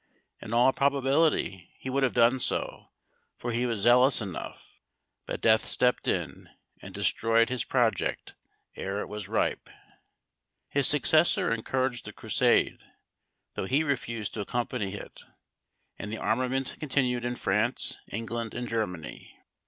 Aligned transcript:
In 0.41 0.51
all 0.51 0.73
probability 0.73 1.69
he 1.77 1.87
would 1.87 2.01
have 2.01 2.15
done 2.15 2.39
so, 2.39 2.89
for 3.37 3.51
he 3.51 3.67
was 3.67 3.81
zealous 3.81 4.19
enough; 4.19 4.79
but 5.27 5.41
death 5.41 5.63
stepped 5.67 6.07
in, 6.07 6.49
and 6.81 6.91
destroyed 6.91 7.49
his 7.49 7.63
project 7.63 8.33
ere 8.75 8.99
it 9.01 9.07
was 9.07 9.27
ripe. 9.27 9.69
His 10.69 10.87
successor 10.87 11.53
encouraged 11.53 12.05
the 12.05 12.13
Crusade, 12.13 12.79
though 13.53 13.65
he 13.65 13.83
refused 13.83 14.33
to 14.33 14.41
accompany 14.41 14.95
it; 14.95 15.21
and 15.99 16.11
the 16.11 16.17
armament 16.17 16.77
continued 16.79 17.23
in 17.23 17.35
France, 17.35 17.97
England, 18.07 18.55
and 18.55 18.67
Germany. 18.67 19.37